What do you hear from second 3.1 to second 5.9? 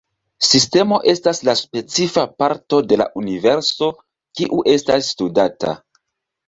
universo kiu estas studata.